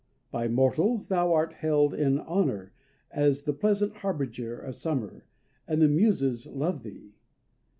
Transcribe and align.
By 0.31 0.47
mortals 0.47 1.09
thou 1.09 1.31
art 1.31 1.53
held 1.53 1.93
in 1.93 2.17
honor 2.17 2.73
as 3.11 3.43
the 3.43 3.53
pleasant 3.53 3.97
harbinger 3.97 4.57
of 4.59 4.75
summer; 4.75 5.27
and 5.67 5.79
the 5.79 5.87
Muses 5.87 6.47
love 6.47 6.81
thee. 6.81 7.13